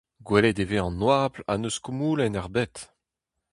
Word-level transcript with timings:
Gwelet 0.25 0.59
e 0.63 0.65
vez 0.69 0.83
an 0.87 1.03
oabl 1.07 1.39
ha 1.47 1.53
n'eus 1.55 1.77
koumoulenn 1.83 2.39
ebet. 2.41 2.75